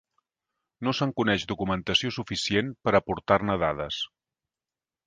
[0.87, 4.03] No se'n coneix documentació suficient per aportar-ne dades.